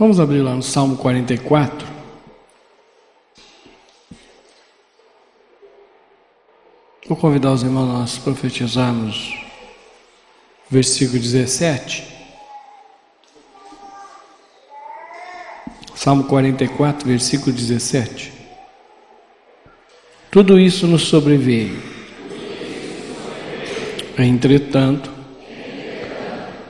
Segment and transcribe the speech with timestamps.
[0.00, 1.86] Vamos abrir lá no Salmo 44.
[7.06, 9.44] Vou convidar os irmãos a nós profetizarmos
[10.70, 12.02] versículo 17.
[15.94, 18.32] Salmo 44, versículo 17.
[20.30, 21.78] Tudo isso nos sobreveio.
[24.16, 25.12] Entretanto,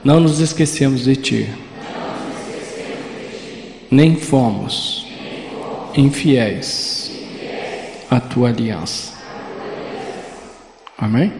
[0.02, 1.59] não nos esquecemos de ti
[3.90, 5.06] nem fomos
[5.96, 7.10] infiéis
[8.10, 9.18] à tua aliança.
[10.96, 11.32] Amém?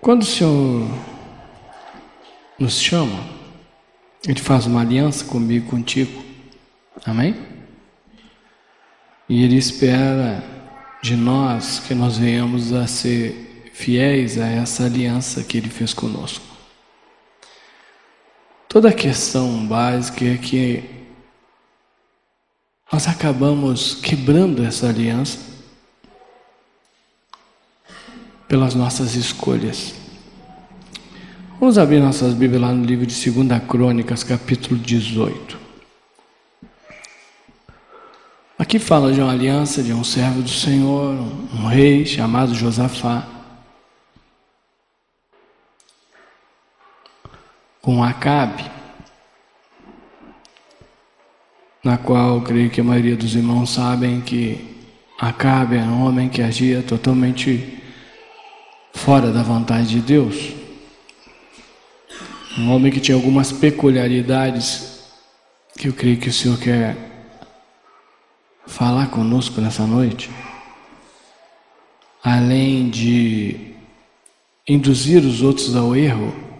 [0.00, 0.88] Quando o Senhor
[2.58, 3.24] nos chama,
[4.26, 6.24] Ele faz uma aliança comigo, contigo.
[7.04, 7.36] Amém?
[9.28, 10.42] E Ele espera
[11.02, 16.51] de nós que nós venhamos a ser fiéis a essa aliança que Ele fez conosco.
[18.72, 20.82] Toda a questão básica é que
[22.90, 25.38] nós acabamos quebrando essa aliança
[28.48, 29.92] pelas nossas escolhas.
[31.60, 35.58] Vamos abrir nossas Bíblias lá no livro de 2 Crônicas, capítulo 18.
[38.58, 41.14] Aqui fala de uma aliança de um servo do Senhor,
[41.52, 43.41] um rei chamado Josafá.
[47.82, 48.70] Com Acabe,
[51.82, 54.70] na qual creio que a maioria dos irmãos sabem que
[55.18, 57.80] Acabe era um homem que agia totalmente
[58.94, 60.52] fora da vontade de Deus.
[62.56, 65.10] Um homem que tinha algumas peculiaridades
[65.76, 66.96] que eu creio que o Senhor quer
[68.66, 70.30] falar conosco nessa noite.
[72.22, 73.74] Além de
[74.68, 76.51] induzir os outros ao erro,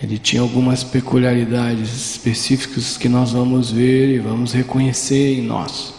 [0.00, 5.94] ele tinha algumas peculiaridades específicas que nós vamos ver e vamos reconhecer em nós.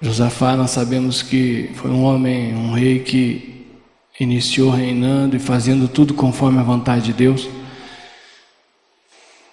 [0.00, 3.66] Josafá, nós sabemos que foi um homem, um rei que
[4.20, 7.48] iniciou reinando e fazendo tudo conforme a vontade de Deus.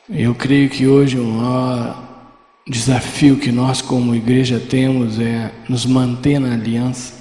[0.09, 2.03] Eu creio que hoje o maior
[2.67, 7.13] desafio que nós, como igreja, temos é nos manter na aliança,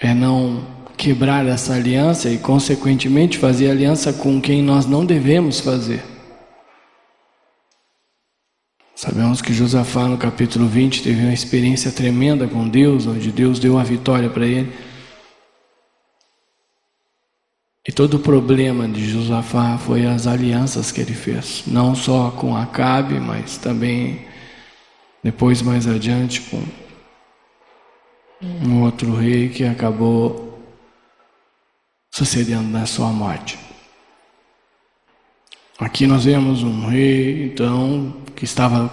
[0.00, 0.64] é não
[0.98, 6.02] quebrar essa aliança e, consequentemente, fazer aliança com quem nós não devemos fazer.
[8.96, 13.78] Sabemos que Josafá, no capítulo 20, teve uma experiência tremenda com Deus, onde Deus deu
[13.78, 14.72] a vitória para ele.
[17.86, 22.56] E todo o problema de Josafá foi as alianças que ele fez, não só com
[22.56, 24.26] Acabe, mas também
[25.22, 26.60] depois mais adiante com
[28.42, 30.47] um outro rei que acabou
[32.18, 33.56] sucedendo na sua morte.
[35.78, 38.90] Aqui nós vemos um rei, então, que estava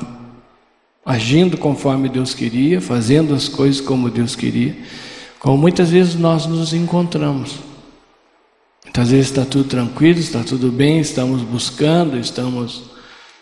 [1.03, 4.77] agindo conforme Deus queria, fazendo as coisas como Deus queria,
[5.39, 7.57] como muitas vezes nós nos encontramos.
[8.83, 12.91] Muitas vezes está tudo tranquilo, está tudo bem, estamos buscando, estamos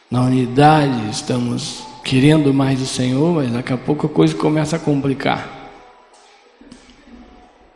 [0.09, 4.79] na unidade, estamos querendo mais do Senhor, mas daqui a pouco a coisa começa a
[4.79, 5.69] complicar.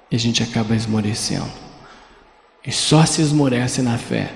[0.10, 1.67] E a gente acaba esmorecendo.
[2.68, 4.30] E só se esmorece na fé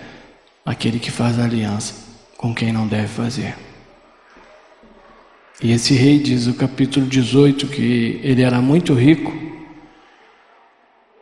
[0.66, 1.94] aquele que faz aliança
[2.38, 3.58] com quem não deve fazer.
[5.62, 9.32] E esse rei diz no capítulo 18 que ele era muito rico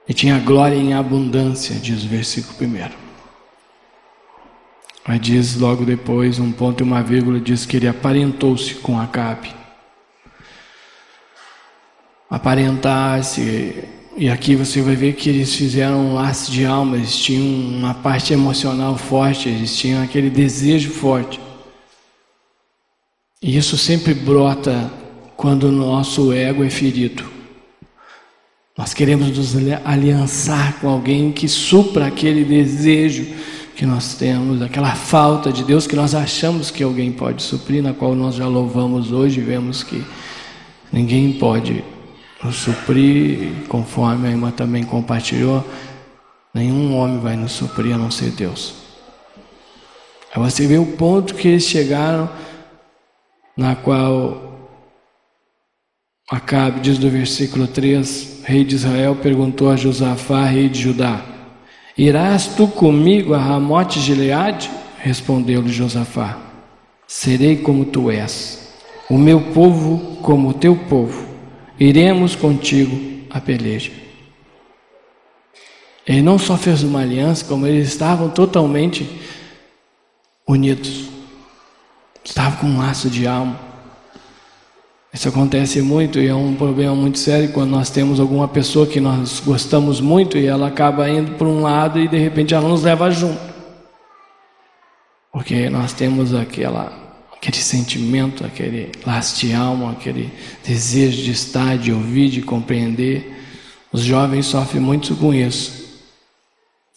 [0.08, 2.90] e tinha glória em abundância, diz o versículo 1.
[5.08, 9.52] Mas diz logo depois, um ponto e uma vírgula, diz que ele aparentou-se com Acabe.
[12.30, 17.42] Aparentar-se e aqui você vai ver que eles fizeram um laço de alma, eles tinham
[17.78, 21.40] uma parte emocional forte, eles tinham aquele desejo forte.
[23.42, 24.92] E isso sempre brota
[25.38, 27.24] quando o nosso ego é ferido.
[28.78, 33.26] Nós queremos nos aliançar com alguém que supra aquele desejo
[33.74, 37.94] que nós temos, aquela falta de Deus que nós achamos que alguém pode suprir, na
[37.94, 40.04] qual nós já louvamos hoje, vemos que
[40.92, 41.82] ninguém pode
[42.44, 45.66] nos suprir, conforme a irmã também compartilhou,
[46.54, 48.76] nenhum homem vai nos suprir a não ser Deus.
[50.34, 52.30] Aí você vê o ponto que eles chegaram,
[53.58, 54.48] na qual
[56.32, 61.26] Acabe, diz no versículo 3, rei de Israel perguntou a Josafá, rei de Judá,
[61.98, 64.70] Irás tu comigo a Ramote Gileade?
[65.00, 66.38] Respondeu-lhe Josafá,
[67.08, 68.74] serei como tu és,
[69.10, 71.29] o meu povo como o teu povo
[71.80, 73.92] iremos contigo à peleja.
[76.06, 79.08] Ele não só fez uma aliança, como eles estavam totalmente
[80.48, 81.08] unidos.
[82.24, 83.60] Estavam com um laço de alma.
[85.14, 89.00] Isso acontece muito e é um problema muito sério quando nós temos alguma pessoa que
[89.00, 92.84] nós gostamos muito e ela acaba indo para um lado e de repente ela nos
[92.84, 93.40] leva junto.
[95.32, 96.92] Porque nós temos aquela,
[97.42, 100.30] aquele sentimento, aquele laço de alma, aquele
[100.66, 103.34] desejo de estar, de ouvir, de compreender.
[103.92, 105.80] Os jovens sofrem muito com isso.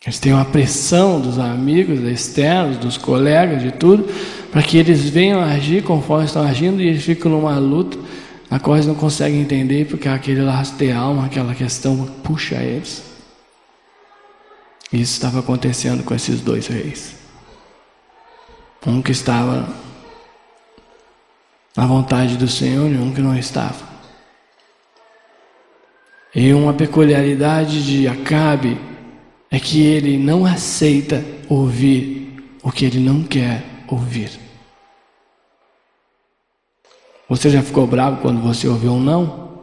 [0.05, 4.05] Eles têm uma pressão dos amigos externos, dos colegas, de tudo,
[4.51, 7.97] para que eles venham agir conforme estão agindo e eles ficam numa luta
[8.51, 13.05] na qual eles não conseguem entender porque aquele laço de alma, aquela questão puxa eles.
[14.93, 17.15] Isso estava acontecendo com esses dois reis.
[18.85, 19.73] Um que estava
[21.77, 23.93] na vontade do Senhor e um que não estava.
[26.35, 28.81] E uma peculiaridade de Acabe
[29.51, 34.31] é que ele não aceita ouvir o que ele não quer ouvir.
[37.29, 39.63] Você já ficou bravo quando você ouviu um não?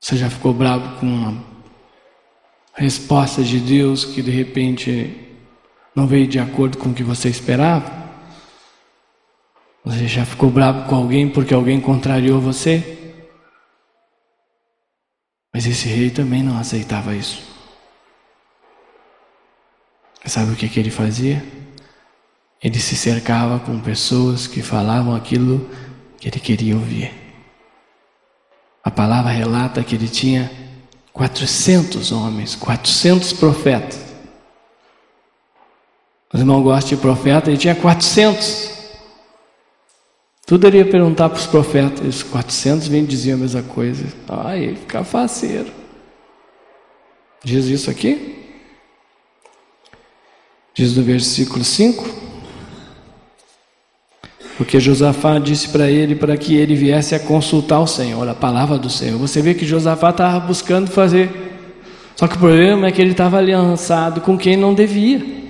[0.00, 1.44] Você já ficou bravo com uma
[2.74, 5.28] resposta de Deus que de repente
[5.94, 8.07] não veio de acordo com o que você esperava?
[9.88, 13.16] Você já ficou bravo com alguém porque alguém contrariou você?
[15.50, 17.42] Mas esse rei também não aceitava isso.
[20.26, 21.42] Sabe o que, que ele fazia?
[22.62, 25.66] Ele se cercava com pessoas que falavam aquilo
[26.18, 27.10] que ele queria ouvir.
[28.84, 30.50] A palavra relata que ele tinha
[31.14, 34.04] 400 homens, 400 profetas.
[36.30, 38.77] Os irmãos gostam de profeta, ele tinha 400.
[40.48, 44.06] Tudo ele ia perguntar para os profetas, 400 vêm diziam a mesma coisa.
[44.26, 45.70] Ai, fica faceiro.
[47.44, 48.46] Diz isso aqui?
[50.72, 52.02] Diz no versículo 5:
[54.56, 58.78] Porque Josafá disse para ele para que ele viesse a consultar o Senhor, a palavra
[58.78, 59.18] do Senhor.
[59.18, 61.30] Você vê que Josafá estava buscando fazer,
[62.16, 65.47] só que o problema é que ele estava aliançado com quem não devia.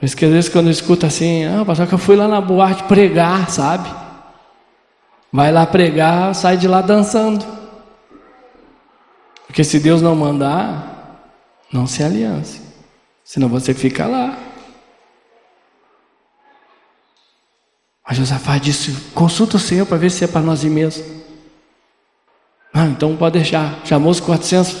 [0.00, 2.84] Mas que às vezes quando escuta assim, ah, pastor, que eu fui lá na boate
[2.84, 3.88] pregar, sabe?
[5.32, 7.44] Vai lá pregar, sai de lá dançando.
[9.46, 11.32] Porque se Deus não mandar,
[11.72, 12.60] não se aliance,
[13.24, 14.38] senão você fica lá.
[18.06, 21.04] Mas Josafá disse: consulta o Senhor para ver se é para nós ir mesmo.
[22.72, 23.84] Ah, então pode deixar.
[23.84, 24.76] Chamou os 400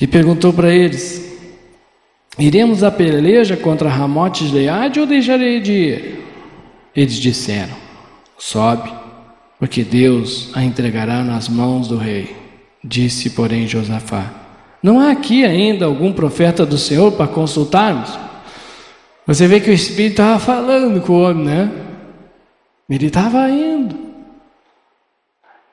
[0.00, 1.27] e perguntou para eles:
[2.38, 6.24] Iremos a peleja contra Ramote de Leade ou deixarei de ir?
[6.94, 7.74] Eles disseram:
[8.38, 8.92] Sobe,
[9.58, 12.36] porque Deus a entregará nas mãos do rei.
[12.82, 14.30] Disse, porém, Josafá:
[14.82, 18.16] Não há aqui ainda algum profeta do Senhor para consultarmos?
[19.26, 21.70] Você vê que o Espírito estava falando com o homem, né?
[22.88, 23.94] Ele estava indo.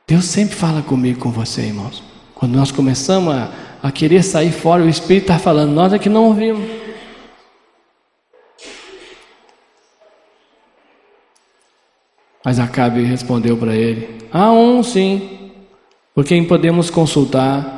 [0.07, 2.03] Deus sempre fala comigo, com você, irmãos.
[2.33, 3.49] Quando nós começamos a,
[3.85, 6.67] a querer sair fora, o Espírito está falando, nós é que não ouvimos.
[12.43, 15.51] Mas Acabe respondeu para ele: Há um sim,
[16.15, 17.73] por quem podemos consultar.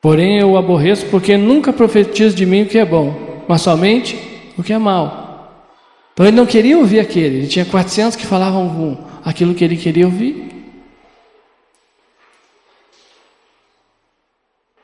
[0.00, 4.18] Porém, eu o aborreço porque nunca profetizo de mim o que é bom, mas somente
[4.56, 5.68] o que é mal.
[6.14, 10.06] Então ele não queria ouvir aquele, ele tinha 400 que falavam aquilo que ele queria
[10.06, 10.61] ouvir.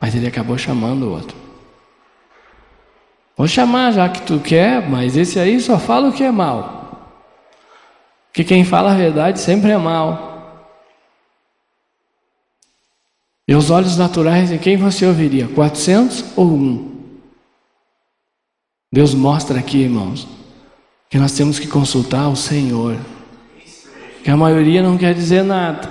[0.00, 1.36] Mas ele acabou chamando o outro.
[3.36, 6.78] Vou chamar já que tu quer, mas esse aí só fala o que é mal.
[8.28, 10.28] Porque quem fala a verdade sempre é mal.
[13.46, 15.48] E os olhos naturais, em quem você ouviria?
[15.48, 16.98] 400 ou um?
[18.92, 20.26] Deus mostra aqui, irmãos,
[21.08, 22.96] que nós temos que consultar o Senhor.
[24.22, 25.88] Que a maioria não quer dizer nada.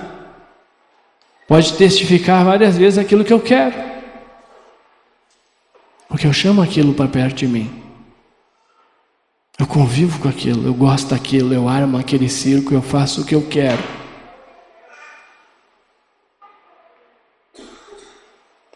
[1.48, 3.97] Pode testificar várias vezes aquilo que eu quero.
[6.18, 7.72] Porque eu chamo aquilo para perto de mim.
[9.60, 13.36] Eu convivo com aquilo, eu gosto daquilo, eu armo aquele circo, eu faço o que
[13.36, 13.84] eu quero.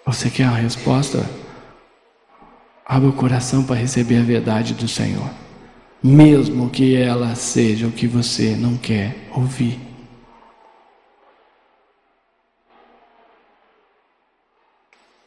[0.06, 1.28] Você quer a resposta?
[2.86, 5.28] Abra o coração para receber a verdade do Senhor,
[6.04, 9.80] mesmo que ela seja o que você não quer ouvir.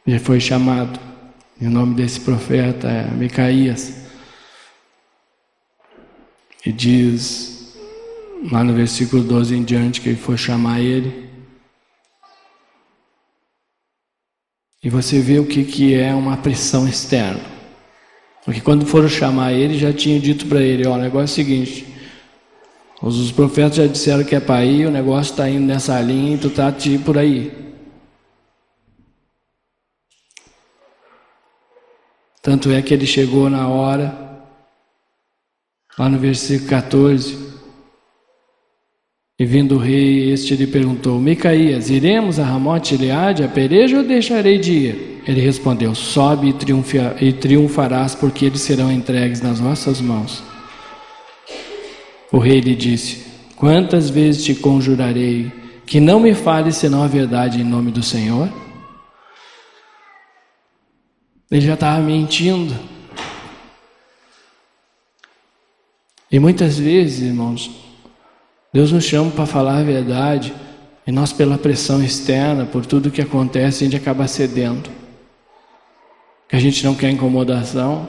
[0.06, 1.13] Ele foi chamado,
[1.60, 4.04] e o nome desse profeta é Micaías.
[6.66, 7.76] E diz
[8.50, 11.30] lá no versículo 12 em diante que ele foi chamar ele.
[14.82, 17.40] E você vê o que, que é uma pressão externa.
[18.44, 21.46] Porque quando foram chamar ele, já tinham dito para ele: ó, o negócio é o
[21.46, 21.86] seguinte.
[23.00, 26.38] Os profetas já disseram que é para ir, o negócio está indo nessa linha e
[26.38, 27.63] tu está ir por aí.
[32.44, 34.14] Tanto é que ele chegou na hora,
[35.98, 37.38] lá no versículo 14,
[39.40, 44.04] e vindo o rei, este lhe perguntou: Micaías, iremos a Ramote Gileade a peleja ou
[44.04, 45.22] deixarei de ir?
[45.26, 50.42] Ele respondeu: Sobe e, e triunfarás, porque eles serão entregues nas vossas mãos.
[52.30, 53.24] O rei lhe disse:
[53.56, 55.50] Quantas vezes te conjurarei
[55.86, 58.50] que não me fales senão a verdade em nome do Senhor?
[61.54, 62.74] Ele já estava mentindo.
[66.28, 67.70] E muitas vezes, irmãos,
[68.72, 70.52] Deus nos chama para falar a verdade
[71.06, 74.90] e nós, pela pressão externa, por tudo que acontece, a gente acaba cedendo.
[76.48, 78.08] Que a gente não quer incomodação.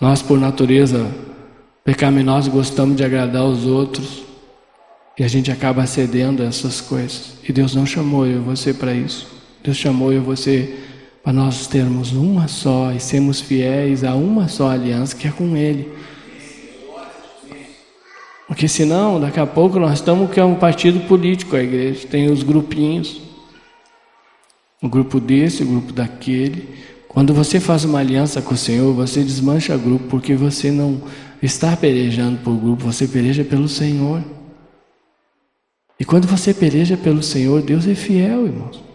[0.00, 1.14] Nós, por natureza
[1.84, 4.22] pecaminosa, gostamos de agradar os outros
[5.18, 7.34] e a gente acaba cedendo a essas coisas.
[7.46, 9.26] E Deus não chamou eu e você para isso.
[9.62, 10.89] Deus chamou eu e você
[11.22, 15.56] para nós termos uma só e sermos fiéis a uma só aliança que é com
[15.56, 15.92] Ele.
[18.46, 22.28] Porque senão, daqui a pouco nós estamos que é um partido político a igreja, tem
[22.30, 23.20] os grupinhos.
[24.82, 26.68] O grupo desse, o grupo daquele.
[27.06, 31.00] Quando você faz uma aliança com o Senhor, você desmancha grupo, porque você não
[31.40, 34.20] está pelejando por grupo, você peleja pelo Senhor.
[35.98, 38.89] E quando você peleja pelo Senhor, Deus é fiel, irmãos.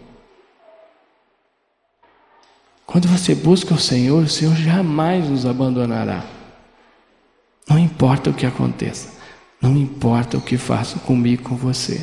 [2.86, 6.24] Quando você busca o Senhor, o Senhor jamais nos abandonará.
[7.68, 9.12] Não importa o que aconteça.
[9.60, 12.00] Não importa o que faço comigo, com você.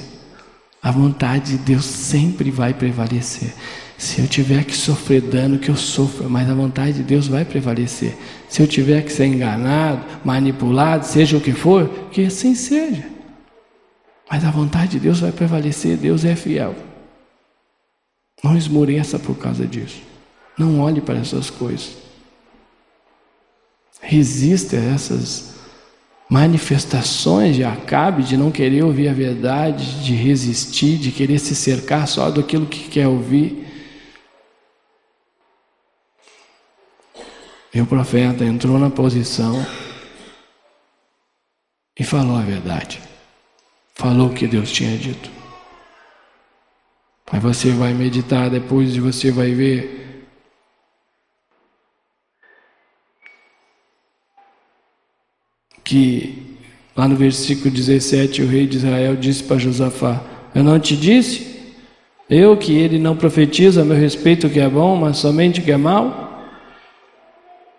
[0.81, 3.53] A vontade de Deus sempre vai prevalecer.
[3.97, 7.45] Se eu tiver que sofrer dano, que eu sofra, mas a vontade de Deus vai
[7.45, 8.17] prevalecer.
[8.49, 13.07] Se eu tiver que ser enganado, manipulado, seja o que for, que assim seja.
[14.29, 16.75] Mas a vontade de Deus vai prevalecer, Deus é fiel.
[18.43, 20.01] Não esmoreça por causa disso.
[20.57, 21.97] Não olhe para essas coisas.
[24.01, 25.53] Resista a essas
[26.29, 32.07] manifestações de Acabe de não querer ouvir a verdade, de resistir, de querer se cercar
[32.07, 33.67] só daquilo que quer ouvir.
[37.73, 39.65] E o profeta entrou na posição
[41.97, 43.01] e falou a verdade.
[43.95, 45.29] Falou o que Deus tinha dito.
[47.31, 50.02] Aí você vai meditar depois e você vai ver
[55.83, 56.57] que
[56.95, 60.21] lá no versículo 17 o rei de Israel disse para Josafá:
[60.53, 61.53] Eu não te disse?
[62.29, 65.63] Eu que ele não profetiza a meu respeito o que é bom, mas somente o
[65.63, 66.41] que é mal?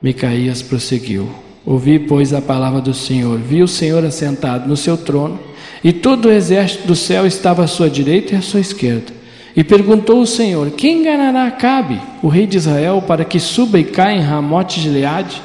[0.02, 1.28] Micaías prosseguiu:
[1.64, 3.38] Ouvi, pois, a palavra do Senhor.
[3.38, 5.40] Vi o Senhor assentado no seu trono,
[5.82, 9.12] e todo o exército do céu estava à sua direita e à sua esquerda.
[9.56, 13.84] E perguntou o Senhor: Quem enganará Acabe, o rei de Israel, para que suba e
[13.84, 15.40] caia em Ramote de Leade?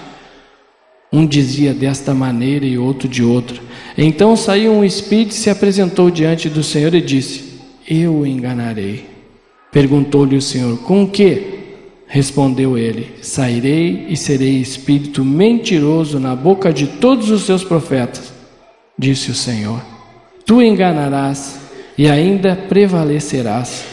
[1.11, 3.59] Um dizia desta maneira e outro de outra.
[3.97, 9.05] Então saiu um espírito e se apresentou diante do Senhor e disse: Eu o enganarei.
[9.71, 11.57] Perguntou-lhe o Senhor: Com que?
[12.05, 18.31] Respondeu ele: Sairei e serei espírito mentiroso na boca de todos os seus profetas.
[18.97, 19.81] Disse o Senhor:
[20.45, 21.59] Tu enganarás
[21.97, 23.83] e ainda prevalecerás.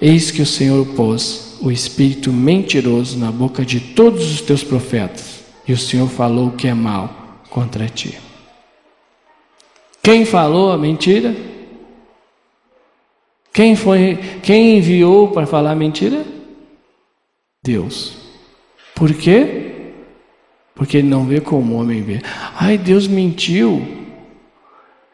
[0.00, 5.31] Eis que o Senhor pôs o espírito mentiroso na boca de todos os teus profetas
[5.66, 8.18] e o Senhor falou o que é mal contra ti.
[10.02, 11.34] Quem falou a mentira?
[13.52, 16.24] Quem foi, quem enviou para falar mentira?
[17.62, 18.16] Deus.
[18.94, 19.92] Por quê?
[20.74, 22.20] Porque ele não vê como o homem vê.
[22.56, 23.86] Ai, Deus mentiu.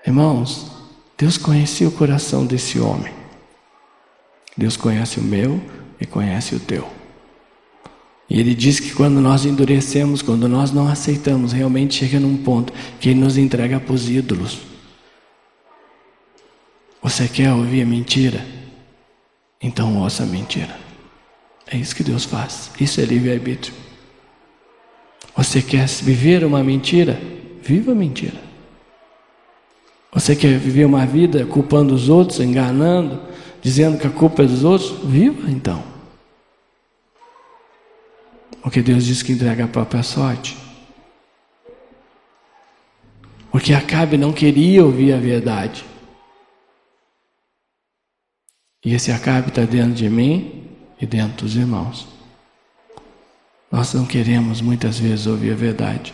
[0.06, 0.70] Irmãos,
[1.18, 3.12] Deus conhecia o coração desse homem.
[4.56, 5.60] Deus conhece o meu
[6.00, 6.97] e conhece o teu.
[8.28, 12.72] E ele diz que quando nós endurecemos, quando nós não aceitamos, realmente chega num ponto
[13.00, 14.58] que ele nos entrega para os ídolos.
[17.02, 18.44] Você quer ouvir a mentira?
[19.62, 20.76] Então ouça a mentira.
[21.66, 22.70] É isso que Deus faz.
[22.78, 23.74] Isso é livre-arbítrio.
[25.36, 27.18] Você quer viver uma mentira?
[27.62, 28.48] Viva a mentira.
[30.12, 33.20] Você quer viver uma vida culpando os outros, enganando,
[33.62, 34.90] dizendo que a culpa é dos outros?
[35.04, 35.82] Viva então.
[38.68, 40.54] Porque Deus diz que entrega a própria sorte.
[43.50, 45.86] Porque Acabe não queria ouvir a verdade.
[48.84, 50.68] E esse Acabe está dentro de mim
[51.00, 52.08] e dentro dos irmãos.
[53.72, 56.12] Nós não queremos muitas vezes ouvir a verdade.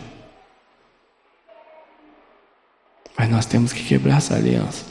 [3.17, 4.85] Mas nós temos que quebrar essa aliança.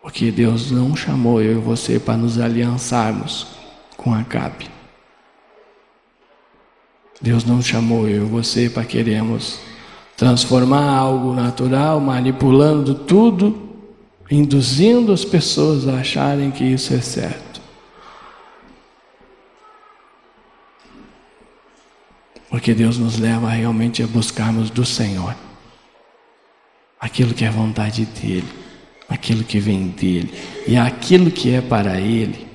[0.00, 3.48] Porque Deus não chamou eu e você para nos aliançarmos
[3.98, 4.77] com Acabe.
[7.20, 9.58] Deus não chamou eu e você para queremos
[10.16, 13.68] transformar algo natural, manipulando tudo,
[14.30, 17.60] induzindo as pessoas a acharem que isso é certo.
[22.50, 25.34] Porque Deus nos leva realmente a buscarmos do Senhor
[26.98, 28.48] aquilo que é vontade dEle,
[29.08, 30.32] aquilo que vem dEle
[30.66, 32.47] e aquilo que é para Ele.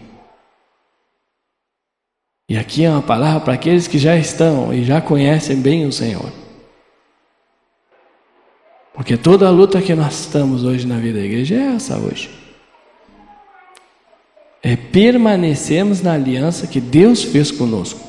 [2.48, 5.92] E aqui é uma palavra para aqueles que já estão e já conhecem bem o
[5.92, 6.32] Senhor.
[8.94, 12.30] Porque toda a luta que nós estamos hoje na vida da igreja é essa hoje.
[14.62, 18.00] É permanecermos na aliança que Deus fez conosco.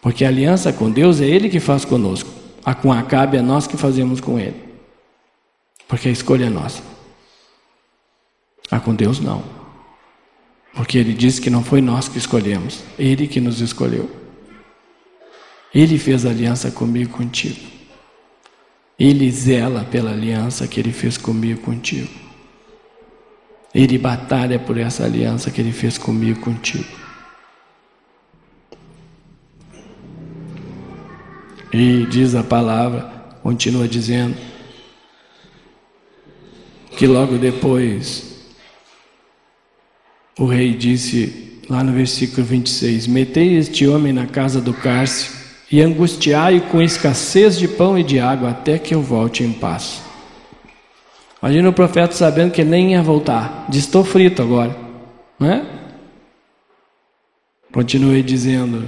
[0.00, 2.30] Porque a aliança com Deus é Ele que faz conosco.
[2.64, 4.68] A com Acabe é nós que fazemos com Ele.
[5.86, 6.82] Porque a escolha é nossa.
[8.70, 9.57] A com Deus não.
[10.88, 14.10] Porque ele disse que não foi nós que escolhemos, ele que nos escolheu.
[15.74, 17.60] Ele fez aliança comigo contigo.
[18.98, 22.08] Ele zela pela aliança que ele fez comigo contigo.
[23.74, 26.88] Ele batalha por essa aliança que ele fez comigo contigo.
[31.70, 33.02] E diz a palavra,
[33.42, 34.38] continua dizendo,
[36.96, 38.37] que logo depois
[40.38, 45.36] o rei disse lá no versículo 26: Metei este homem na casa do cárcere
[45.70, 50.00] e angustiai-o com escassez de pão e de água até que eu volte em paz.
[51.42, 54.76] Imagina o profeta sabendo que ele nem ia voltar, diz: Estou frito agora,
[55.38, 55.66] né?
[57.72, 58.84] Continuei dizendo: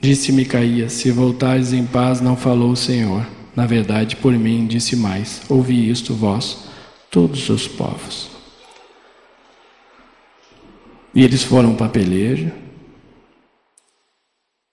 [0.00, 3.24] Disse Micaías: Se voltares em paz, não falou o Senhor.
[3.54, 6.64] Na verdade, por mim disse mais: Ouvi isto, vós,
[7.10, 8.33] todos os povos.
[11.14, 12.52] E eles foram para a peleja.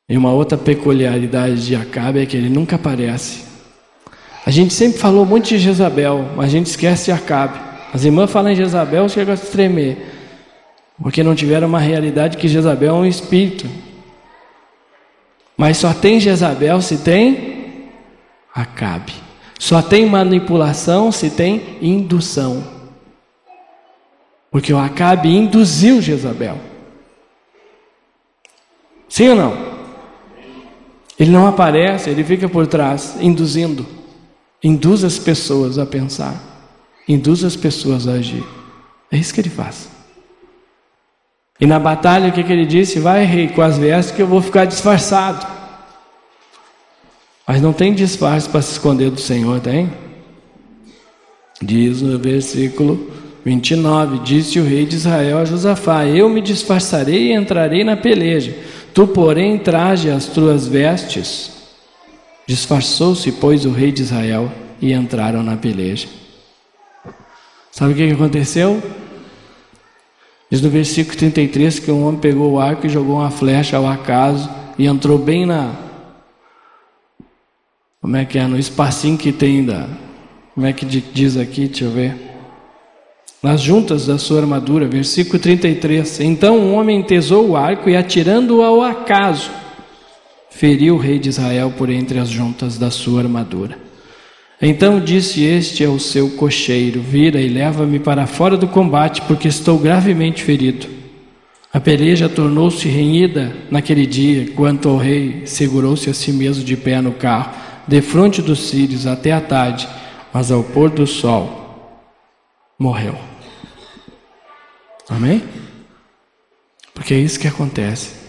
[0.09, 3.45] E uma outra peculiaridade de Acabe é que ele nunca aparece.
[4.45, 7.59] A gente sempre falou muito de Jezabel, mas a gente esquece de Acabe.
[7.93, 9.97] As irmãs falam em Jezabel, chega a se tremer.
[11.01, 13.67] Porque não tiveram uma realidade que Jezabel é um espírito.
[15.55, 17.89] Mas só tem Jezabel se tem
[18.53, 19.13] Acabe.
[19.59, 22.63] Só tem manipulação se tem indução.
[24.51, 26.59] Porque o Acabe induziu Jezabel.
[29.07, 29.71] Sim ou não?
[31.17, 33.87] Ele não aparece, ele fica por trás, induzindo.
[34.61, 36.35] Induz as pessoas a pensar.
[37.07, 38.43] Induz as pessoas a agir.
[39.09, 39.89] É isso que ele faz.
[41.59, 42.99] E na batalha, o que, que ele disse?
[42.99, 45.47] Vai, rei, com as vestes que eu vou ficar disfarçado.
[47.47, 49.91] Mas não tem disfarce para se esconder do Senhor, tem?
[51.61, 54.19] Diz no versículo 29.
[54.19, 58.55] Disse o rei de Israel a Josafá: Eu me disfarçarei e entrarei na peleja.
[58.93, 61.51] Tu, porém, traje as tuas vestes.
[62.45, 64.51] Disfarçou-se, pois, o rei de Israel
[64.81, 66.07] e entraram na peleja.
[67.71, 68.81] Sabe o que aconteceu?
[70.49, 73.87] Diz no versículo 33 que um homem pegou o arco e jogou uma flecha ao
[73.87, 75.73] acaso e entrou bem na.
[78.01, 78.45] Como é que é?
[78.45, 79.87] No espacinho que tem da.
[80.53, 81.67] Como é que diz aqui?
[81.67, 82.30] Deixa eu ver
[83.41, 86.19] nas juntas da sua armadura, versículo 33.
[86.21, 89.49] Então o um homem entesou o arco e, atirando-o ao acaso,
[90.51, 93.77] feriu o rei de Israel por entre as juntas da sua armadura.
[94.61, 99.79] Então disse este ao seu cocheiro: Vira e leva-me para fora do combate, porque estou
[99.79, 100.87] gravemente ferido.
[101.73, 107.01] A peleja tornou-se renhida naquele dia, quanto ao rei segurou-se a si mesmo de pé
[107.01, 107.53] no carro,
[107.87, 109.87] defronte dos sírios até a tarde,
[110.33, 111.61] mas ao pôr do sol
[112.77, 113.30] morreu.
[115.09, 115.43] Amém?
[116.93, 118.21] Porque é isso que acontece.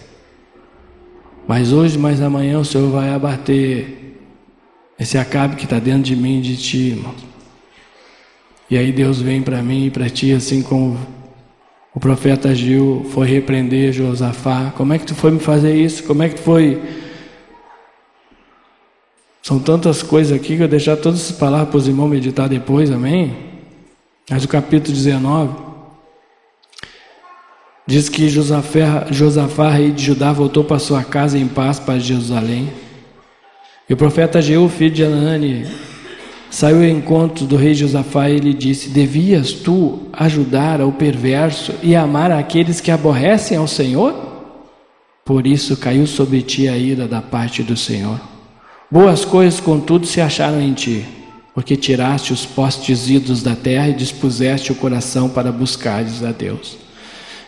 [1.47, 4.17] Mas hoje, mais amanhã, o Senhor vai abater
[4.99, 7.13] esse acabe que está dentro de mim e de ti, irmão.
[8.69, 10.97] E aí Deus vem para mim e para ti, assim como
[11.93, 14.73] o profeta Gil foi repreender Josafá.
[14.75, 16.03] Como é que tu foi me fazer isso?
[16.03, 16.81] Como é que tu foi.
[19.41, 22.89] São tantas coisas aqui que eu deixar todas essas palavras para os irmãos meditar depois,
[22.89, 23.35] amém?
[24.29, 25.72] Mas o capítulo 19.
[27.85, 32.71] Diz que Josafá, Josafá, rei de Judá, voltou para sua casa em paz para Jerusalém.
[33.89, 35.65] E o profeta Jeú, filho de Anani,
[36.49, 41.93] saiu ao encontro do rei Josafá e lhe disse: Devias tu ajudar ao perverso e
[41.93, 44.31] amar aqueles que aborrecem ao Senhor?
[45.25, 48.19] Por isso caiu sobre ti a ira da parte do Senhor.
[48.89, 51.05] Boas coisas, contudo, se acharam em ti,
[51.53, 56.82] porque tiraste os postes idos da terra e dispuseste o coração para buscares a Deus.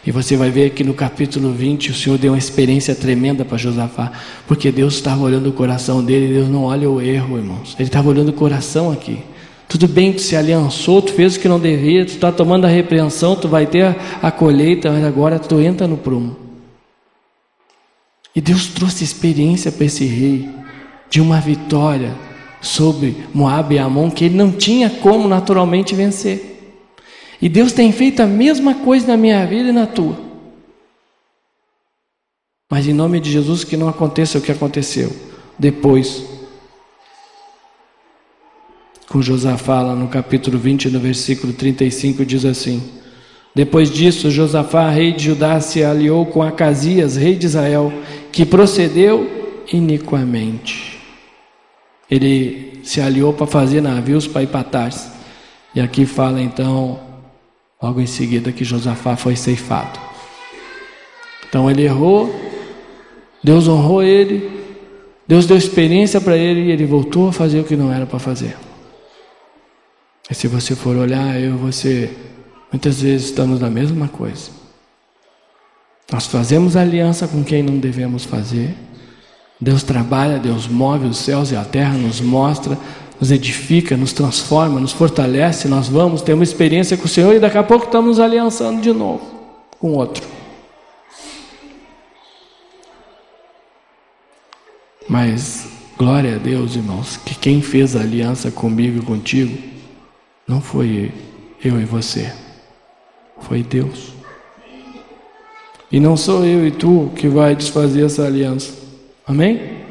[0.05, 3.57] E você vai ver que no capítulo 20 o Senhor deu uma experiência tremenda para
[3.57, 4.11] Josafá,
[4.47, 7.75] porque Deus estava olhando o coração dele, Deus não olha o erro, irmãos.
[7.79, 9.17] Ele estava olhando o coração aqui.
[9.67, 12.67] Tudo bem que se aliançou, tu fez o que não devia, tu está tomando a
[12.67, 16.35] repreensão, tu vai ter a colheita, mas agora tu entra no prumo.
[18.35, 20.47] E Deus trouxe experiência para esse rei
[21.09, 22.13] de uma vitória
[22.61, 26.54] sobre Moab e Amon que ele não tinha como naturalmente vencer.
[27.41, 30.17] E Deus tem feito a mesma coisa na minha vida e na tua.
[32.69, 35.11] Mas em nome de Jesus que não aconteça o que aconteceu
[35.57, 36.23] depois.
[39.07, 42.81] Com Josafá, lá no capítulo 20, no versículo 35, diz assim:
[43.53, 47.93] Depois disso, Josafá, rei de Judá, se aliou com Acasias, rei de Israel,
[48.31, 50.99] que procedeu iniquamente.
[52.09, 55.11] Ele se aliou para fazer navios para ir para Tarsis.
[55.73, 56.99] E aqui fala então
[57.81, 59.99] Logo em seguida que Josafá foi ceifado.
[61.47, 62.33] Então ele errou,
[63.43, 64.49] Deus honrou ele,
[65.27, 68.19] Deus deu experiência para ele e ele voltou a fazer o que não era para
[68.19, 68.55] fazer.
[70.29, 72.11] E se você for olhar, eu e você,
[72.71, 74.49] muitas vezes estamos na mesma coisa.
[76.11, 78.75] Nós fazemos aliança com quem não devemos fazer.
[79.59, 82.77] Deus trabalha, Deus move os céus e a terra, nos mostra,
[83.19, 85.67] nos edifica, nos transforma, nos fortalece.
[85.67, 88.91] Nós vamos ter uma experiência com o Senhor e daqui a pouco estamos aliançando de
[88.91, 89.35] novo
[89.79, 90.25] com outro.
[95.07, 99.57] Mas glória a Deus, irmãos, que quem fez a aliança comigo e contigo
[100.47, 101.11] não foi
[101.63, 102.33] eu e você,
[103.39, 104.13] foi Deus.
[105.91, 108.73] E não sou eu e tu que vai desfazer essa aliança.
[109.25, 109.85] Amém?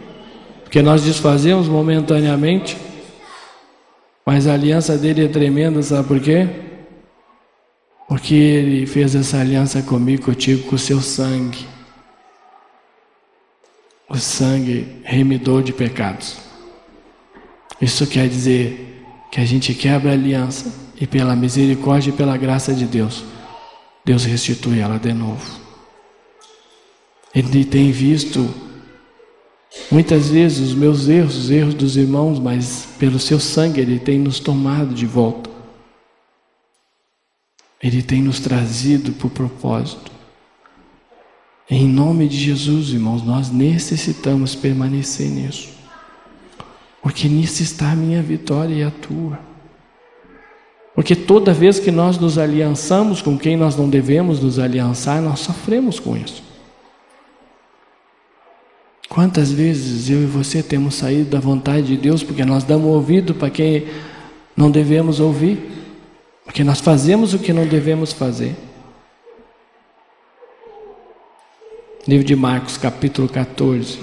[0.63, 2.77] Porque nós desfazemos momentaneamente
[4.25, 6.49] mas a aliança dele é tremenda, sabe por quê?
[8.09, 11.67] Porque ele fez essa aliança comigo, contigo, com o seu sangue.
[14.09, 16.37] O sangue remidor de pecados.
[17.81, 22.73] Isso quer dizer que a gente quebra a aliança e pela misericórdia e pela graça
[22.73, 23.25] de Deus,
[24.05, 25.61] Deus restitui ela de novo.
[27.35, 28.49] Ele tem visto
[29.91, 34.19] Muitas vezes os meus erros, os erros dos irmãos, mas pelo seu sangue Ele tem
[34.19, 35.51] nos tomado de volta.
[37.83, 40.11] Ele tem nos trazido por propósito.
[41.69, 45.69] Em nome de Jesus, irmãos, nós necessitamos permanecer nisso.
[47.03, 49.39] Porque nisso está a minha vitória e a tua.
[50.95, 55.41] Porque toda vez que nós nos aliançamos com quem nós não devemos nos aliançar, nós
[55.41, 56.43] sofremos com isso.
[59.15, 63.33] Quantas vezes eu e você temos saído da vontade de Deus porque nós damos ouvido
[63.33, 63.87] para quem
[64.57, 65.71] não devemos ouvir,
[66.45, 68.57] porque nós fazemos o que não devemos fazer.
[72.09, 74.01] Livro de Marcos, capítulo 14,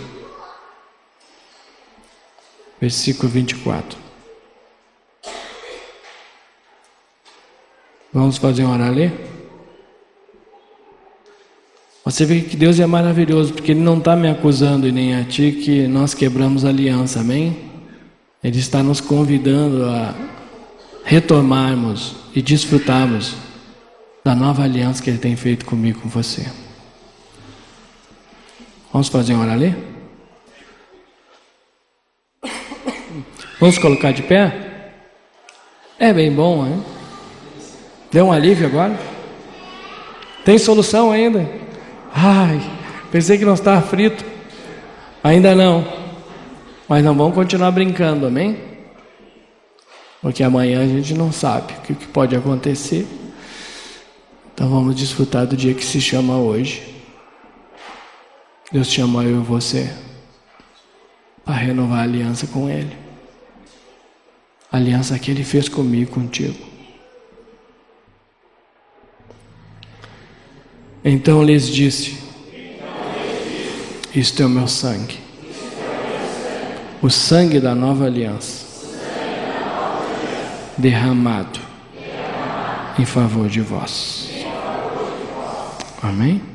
[2.79, 3.99] versículo 24.
[8.13, 9.40] Vamos fazer uma hora ler?
[12.11, 15.23] Você vê que Deus é maravilhoso, porque Ele não está me acusando e nem a
[15.23, 17.71] ti que nós quebramos a aliança, amém?
[18.43, 20.13] Ele está nos convidando a
[21.05, 23.33] retomarmos e desfrutarmos
[24.25, 26.45] da nova aliança que Ele tem feito comigo com você.
[28.91, 29.73] Vamos fazer uma hora ali?
[33.57, 34.91] Vamos colocar de pé?
[35.97, 36.83] É bem bom, hein?
[38.11, 38.99] Deu um alívio agora?
[40.43, 41.60] Tem solução ainda?
[42.13, 42.61] Ai,
[43.11, 44.23] pensei que não estava frito.
[45.23, 45.85] Ainda não.
[46.87, 48.57] Mas não vamos continuar brincando, amém?
[50.21, 53.07] Porque amanhã a gente não sabe o que pode acontecer.
[54.53, 56.83] Então vamos desfrutar do dia que se chama hoje.
[58.71, 59.91] Deus chama eu e você
[61.43, 62.95] para renovar a aliança com Ele.
[64.71, 66.70] A aliança que Ele fez comigo, contigo.
[71.03, 72.17] Então lhes disse:
[74.13, 75.19] Isto é o meu sangue,
[77.01, 78.65] o sangue da nova aliança,
[80.77, 81.59] derramado
[82.99, 84.29] em favor de vós.
[86.03, 86.50] Amém?